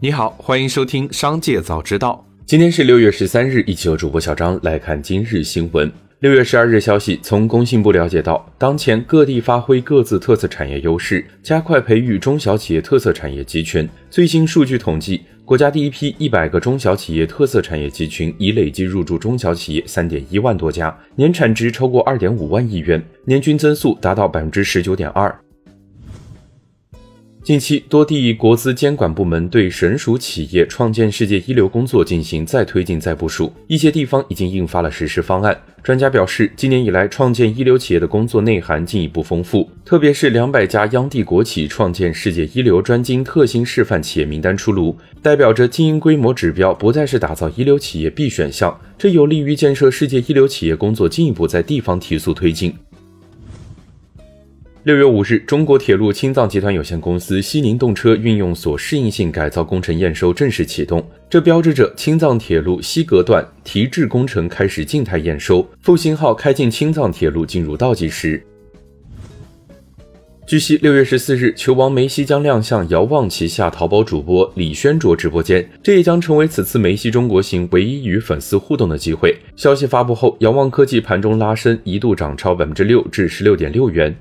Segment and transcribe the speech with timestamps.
[0.00, 2.24] 你好，欢迎收听《商界早知道》。
[2.46, 5.90] 今天是六月十三日，一起由主播小张来看今日新闻。
[6.20, 13.88] 六月十二日消息，从工信部了解到，当前各地发挥各自特色产业优势，加快培育中小企业特色产业集群。
[14.08, 25.36] 最新数据统计，国家第一批一百个中小企业特色产业集群已累计入驻中小企业三点一万多家，年产值超过二点五万亿元，年均增速达到百分之十九点二。
[27.44, 35.58] 近期，多地国资监管部门对省属企业创建世界一流工作进行再推进、再部署，一些地方已经印发了实施方案。
[35.82, 52.74] 专家表示，今年以来创建一流企业的工作内涵进一步丰富，特别是两百家央地国企创建世界一流专精特新示范企业名单出炉，代表着经营规模指标不再是打造一流企业必选项，这有利于建设世界一流企业工作进一步在地方提速推进。
[54.84, 68.40] 六月五日，中国铁路青藏集团有限公司西宁动车运用所适应性改造工程验收正式启动，这标志着青藏铁路西格段提质工程开始静态验收，复兴号开进青藏铁路进入倒计时。
[70.46, 79.36] 据悉，六月十四日，球王梅西将亮相遥望旗下淘宝主播李轩卓直播间，这也将成为此次梅西中国行唯一与粉丝互动的机会。
[79.56, 84.16] 消息发布后，遥望科技盘中拉升，一度涨超百分之六至十六点六元。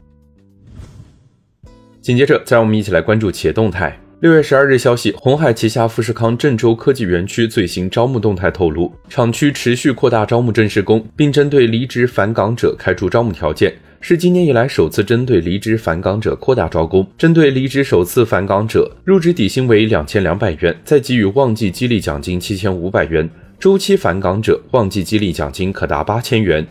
[2.08, 4.00] 紧接着，再让我们一起来关注企业动态。
[4.22, 17.06] 六月十二日消息，红海旗下富士康郑州科技园区最新招募动态透露，厂区持续扩大招募正式工，并针对离职返岗者开出招募条件，是今年以来首次针对离职返岗者扩大招工。
[17.18, 23.28] 针对离职首次返岗者，入职底薪为两千两百元，再给予旺季激励奖金七千五百元；
[23.60, 26.66] 周期返岗者，旺季激励奖金可达八千元。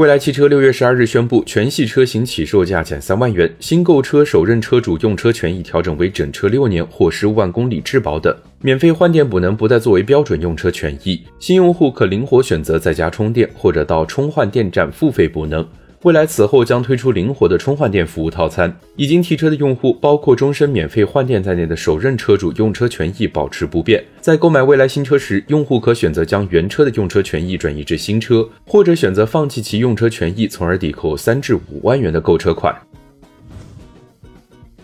[0.00, 15.62] 蔚来汽车六月十二日宣布，全系车型起售价减三万元，新购车首任车主用车权益调整为整车六年或十五万公里质保等，免费换电补能不再作为标准用车权益，新用户可灵活选择在家充电或者到充换电站付费补能。
[16.02, 24.02] 未来此后将推出灵活的充换电服务套餐，已经提车的用户，包括终身免费换电在内的首任车主用车权益保持不变。
[24.18, 32.74] 在购买未来新车时，用户可选择将原车的用车权益转移至新车，或者选择放弃其用车权益，从而抵扣三至五万元的购车款。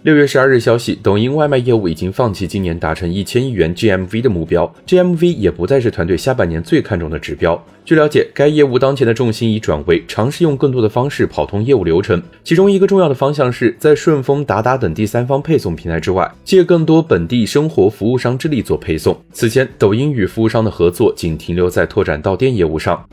[0.06, 7.60] 六月十二日消息，抖音外卖业务已经放弃今年达成一千亿元 GMV 的目标，GMV 也不再是团队下半年最看重的指标。
[7.84, 19.20] 据了解，该业务当前的重心已转为尝试用更多的方式跑通业务流程，其中一个重要的方向是在顺丰、达达等第三方配送平台之外，借更多本地生活服务商之力做配送。
[19.32, 23.04] 此前，抖音与服务商的合作仅停留在拓展到店业务上。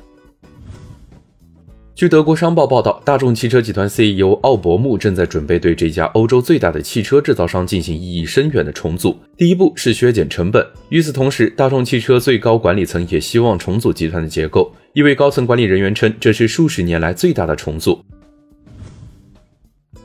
[1.96, 9.16] 据德国商报报道，大众汽车集团 CEO 奥伯穆正在准备对这家欧洲最大的汽车制造商进行意义深远的重组。
[9.38, 10.66] 第一步是削减成本。
[10.90, 14.74] 与此同时，大众汽车最高管理层也希望重组集团的结构。
[14.94, 18.04] 一位高层管理人员称，这是数十年来最大的重组。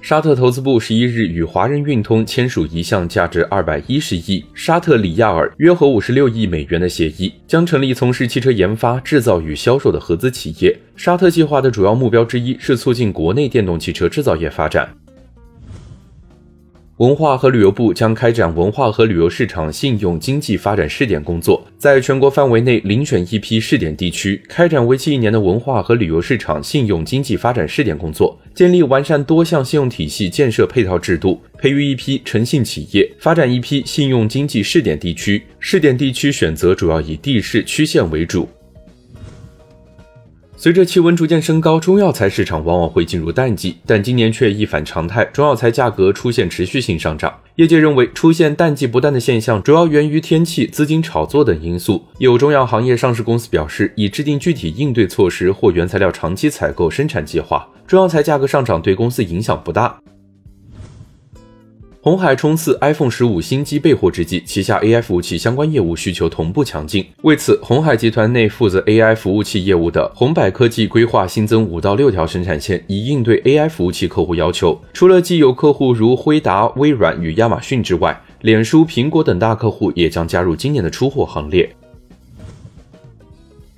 [0.00, 10.74] 沙特投资部十一日与华人运通签署一项价值二百一十亿沙特里亚尔（约合五十六亿美元）的协议，将成立从事汽车研发、制造与销售的合资企业。
[10.96, 14.88] 沙特计划的主要目标之一是促进国内电动汽车制造业发展。
[16.98, 35.40] 文化和旅游部将开展文化和旅游市场信用经济发展试点工作，在全国范围内遴选一批试点地区，开展为期一年的文化和旅游市场信用经济发展试点工作，建立完善多项信用体系建设配套制度，培育一批诚信企业，发展一批信用经济试点地区。
[35.60, 38.48] 试点地区选择主要以地市区县为主。
[40.60, 47.32] 随着气温逐渐升高，中药材市场往往会进入淡季，但今年却一反常态，中药材价格出现持续性上涨。
[47.54, 52.02] 业界认为，出现淡季不淡的现象，主要源于天气、资金炒作等因素。
[52.18, 59.96] 有中药行业上市公司表示，已制定具体应对措施或原材料长期采购生产计划，中药材价格上涨对公司影响不大。
[62.08, 67.04] 红海冲刺 iPhone 十五新机备货之际，旗下 AI 服务器相关业务需求同步强劲。
[67.20, 74.80] 为此，红海集团内负责 AI 服务器业务的红百科技规划新增五到六条生产线，以应对 AI 服务器客户要求。
[74.94, 81.68] 除了既有客户如辉达、微软与亚马逊之外，脸书、苹果等大客户也将加入今年的出货行列。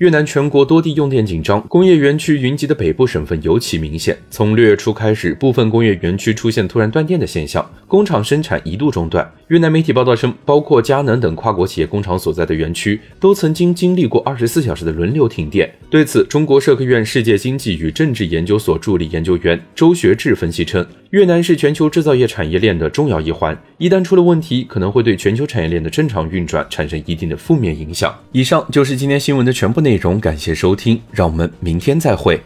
[0.01, 4.17] 越南全国多地用电紧张，工业园区云集的北部省份尤其明显。
[4.31, 9.31] 从六月初开始，部分工业园区出现突然断电的现象，工厂生产一度中断。
[9.49, 15.71] 越南媒体报道称，包括佳能等跨国企业工厂所在的园区，都曾经经历过二十四小时的轮流停电。
[15.91, 28.17] 对此，中国社科院世界经济与政治研究所助理研究员周学志分析称，越南是全球制造业产业链的重要一环，一旦出了问题，可能会对全球产业链的正常运转产生一定的负面影响。
[28.31, 32.41] 以上就是今天新闻的全部内容，感谢收听，让我们明天再会。